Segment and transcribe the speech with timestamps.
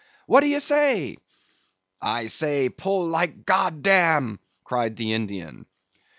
[0.25, 1.17] What d'ye say?"
[2.01, 5.67] "I say, pull like god dam,"—cried the Indian.